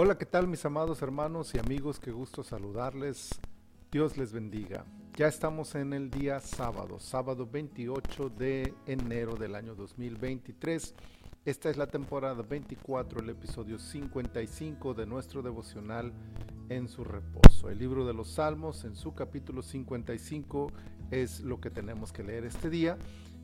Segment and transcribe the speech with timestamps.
[0.00, 1.98] Hola, ¿qué tal mis amados hermanos y amigos?
[1.98, 3.30] Qué gusto saludarles.
[3.90, 4.84] Dios les bendiga.
[5.16, 10.94] Ya estamos en el día sábado, sábado 28 de enero del año 2023.
[11.44, 16.12] Esta es la temporada 24, el episodio 55 de nuestro devocional
[16.68, 17.68] en su reposo.
[17.68, 20.70] El libro de los Salmos en su capítulo 55
[21.10, 22.96] es lo que tenemos que leer este día.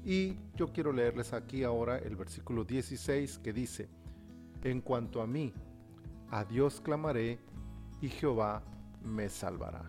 [0.05, 3.89] Y yo quiero leerles aquí ahora el versículo 16 que dice,
[4.62, 5.52] en cuanto a mí,
[6.34, 7.38] a Dios clamaré
[8.01, 8.61] y Jehová
[9.05, 9.84] me salvará.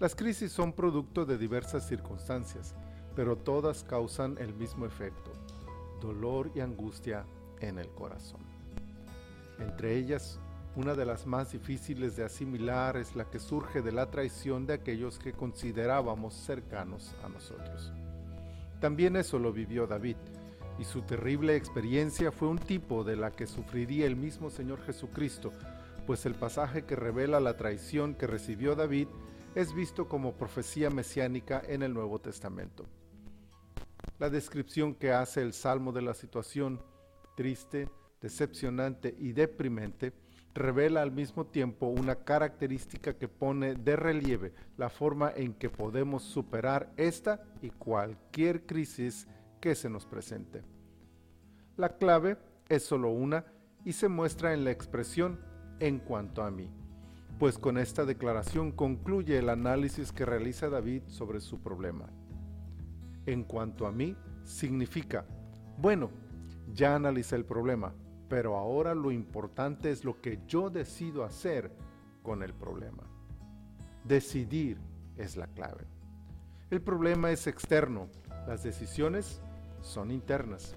[0.00, 2.74] Las crisis son producto de diversas circunstancias,
[3.14, 5.32] pero todas causan el mismo efecto,
[6.00, 7.24] dolor y angustia
[7.60, 8.40] en el corazón.
[9.60, 10.40] Entre ellas,
[10.74, 14.74] una de las más difíciles de asimilar es la que surge de la traición de
[14.74, 17.92] aquellos que considerábamos cercanos a nosotros.
[18.80, 20.16] También eso lo vivió David,
[20.78, 25.52] y su terrible experiencia fue un tipo de la que sufriría el mismo Señor Jesucristo,
[26.06, 29.08] pues el pasaje que revela la traición que recibió David
[29.54, 32.86] es visto como profecía mesiánica en el Nuevo Testamento.
[34.18, 36.80] La descripción que hace el Salmo de la situación,
[37.36, 37.88] triste,
[38.20, 40.12] decepcionante y deprimente,
[40.54, 46.22] revela al mismo tiempo una característica que pone de relieve la forma en que podemos
[46.22, 49.26] superar esta y cualquier crisis
[49.62, 50.60] que se nos presente.
[51.76, 52.36] La clave
[52.68, 53.46] es solo una
[53.84, 55.40] y se muestra en la expresión
[55.78, 56.68] en cuanto a mí,
[57.38, 62.10] pues con esta declaración concluye el análisis que realiza David sobre su problema.
[63.24, 65.24] En cuanto a mí significa,
[65.78, 66.10] bueno,
[66.74, 67.94] ya analicé el problema,
[68.28, 71.70] pero ahora lo importante es lo que yo decido hacer
[72.24, 73.04] con el problema.
[74.04, 74.78] Decidir
[75.16, 75.86] es la clave.
[76.70, 78.08] El problema es externo,
[78.48, 79.40] las decisiones
[79.82, 80.74] son internas.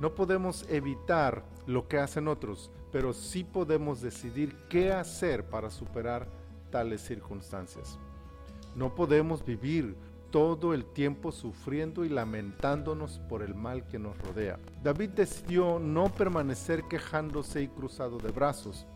[0.00, 6.26] No podemos evitar lo que hacen otros, pero sí podemos decidir qué hacer para superar
[6.70, 7.98] tales circunstancias.
[8.74, 9.94] No podemos vivir
[10.30, 14.58] todo el tiempo sufriendo y lamentándonos por el mal que nos rodea.
[14.82, 18.86] David decidió no permanecer quejándose y cruzado de brazos,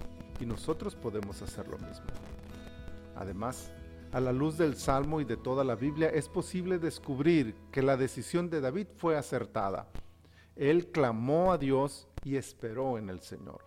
[0.41, 2.07] y nosotros podemos hacer lo mismo.
[3.17, 3.73] Además,
[4.15, 7.97] a la luz del Salmo y de toda la Biblia es posible descubrir que la
[7.97, 9.89] decisión de David fue acertada.
[10.55, 13.65] Él clamó a Dios y esperó en el Señor.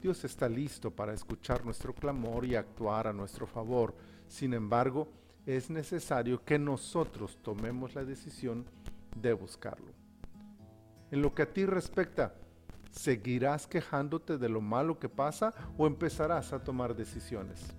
[0.00, 3.94] Dios está listo para escuchar nuestro clamor y actuar a nuestro favor.
[4.28, 5.08] Sin embargo,
[5.44, 8.64] es necesario que nosotros tomemos la decisión
[9.14, 9.92] de buscarlo.
[11.10, 12.32] En lo que a ti respecta,
[12.92, 17.76] ¿seguirás quejándote de lo malo que pasa o empezarás a tomar decisiones?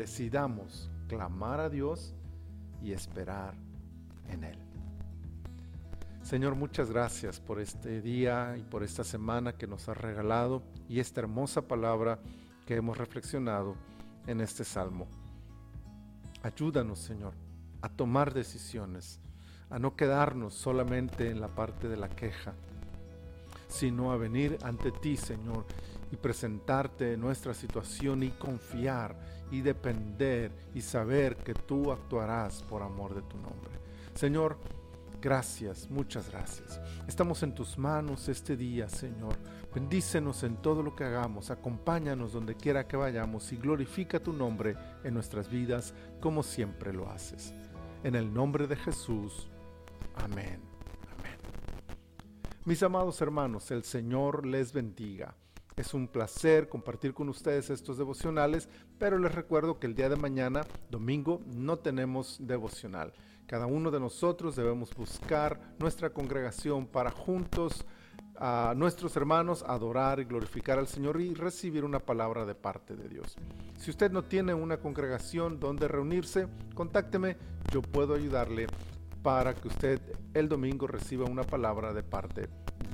[0.00, 2.14] Decidamos clamar a Dios
[2.82, 3.52] y esperar
[4.30, 4.58] en Él.
[6.22, 11.00] Señor, muchas gracias por este día y por esta semana que nos has regalado y
[11.00, 12.18] esta hermosa palabra
[12.66, 13.76] que hemos reflexionado
[14.26, 15.06] en este salmo.
[16.42, 17.34] Ayúdanos, Señor,
[17.82, 19.20] a tomar decisiones,
[19.68, 22.54] a no quedarnos solamente en la parte de la queja,
[23.70, 25.64] sino a venir ante ti, Señor,
[26.12, 29.16] y presentarte nuestra situación y confiar
[29.50, 33.70] y depender y saber que tú actuarás por amor de tu nombre.
[34.14, 34.58] Señor,
[35.20, 36.80] gracias, muchas gracias.
[37.06, 39.36] Estamos en tus manos este día, Señor.
[39.72, 44.76] Bendícenos en todo lo que hagamos, acompáñanos donde quiera que vayamos y glorifica tu nombre
[45.04, 47.54] en nuestras vidas como siempre lo haces.
[48.02, 49.48] En el nombre de Jesús.
[50.16, 50.79] Amén.
[52.66, 55.34] Mis amados hermanos, el Señor les bendiga.
[55.76, 60.16] Es un placer compartir con ustedes estos devocionales, pero les recuerdo que el día de
[60.16, 63.14] mañana, domingo, no tenemos devocional.
[63.46, 67.86] Cada uno de nosotros debemos buscar nuestra congregación para juntos
[68.36, 73.08] a nuestros hermanos adorar y glorificar al Señor y recibir una palabra de parte de
[73.08, 73.36] Dios.
[73.78, 77.38] Si usted no tiene una congregación donde reunirse, contácteme,
[77.72, 78.66] yo puedo ayudarle
[79.22, 80.00] para que usted
[80.34, 82.48] el domingo reciba una palabra de parte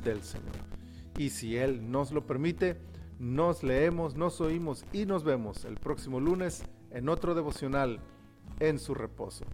[0.04, 0.76] del Señor
[1.18, 2.76] y si Él nos lo permite,
[3.18, 8.00] nos leemos, nos oímos y nos vemos el próximo lunes en otro devocional
[8.60, 9.44] en su reposo.